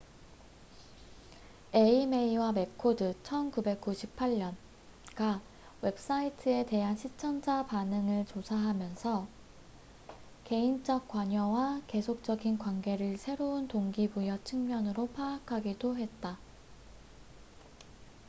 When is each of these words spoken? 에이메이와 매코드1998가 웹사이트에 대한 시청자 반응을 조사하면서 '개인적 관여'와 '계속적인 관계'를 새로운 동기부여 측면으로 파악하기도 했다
에이메이와 1.75 2.53
매코드1998가 2.53 5.39
웹사이트에 5.83 6.65
대한 6.65 6.97
시청자 6.97 7.67
반응을 7.67 8.25
조사하면서 8.25 9.27
'개인적 10.45 11.07
관여'와 11.07 11.83
'계속적인 11.85 12.57
관계'를 12.57 13.19
새로운 13.19 13.67
동기부여 13.67 14.39
측면으로 14.43 15.05
파악하기도 15.09 15.95
했다 15.95 16.39